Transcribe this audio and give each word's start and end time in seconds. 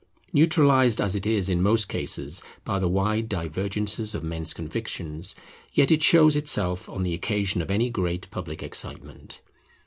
Neutralized 0.33 0.99
as 0.99 1.13
it 1.15 1.27
is 1.27 1.47
in 1.47 1.61
most 1.61 1.87
cases 1.87 2.41
by 2.65 2.79
the 2.79 2.87
wide 2.89 3.29
divergences 3.29 4.15
of 4.15 4.23
men's 4.23 4.51
convictions, 4.51 5.35
yet 5.73 5.91
it 5.91 6.01
shows 6.01 6.35
itself 6.35 6.89
on 6.89 7.03
the 7.03 7.13
occasion 7.13 7.61
of 7.61 7.69
any 7.69 7.91
great 7.91 8.27
public 8.31 8.63
excitement. 8.63 9.41